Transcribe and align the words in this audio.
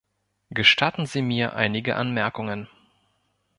Gestatten 0.49 1.05
Sie 1.05 1.21
mir 1.21 1.53
einige 1.55 1.95
Anmerkungen. 1.95 2.67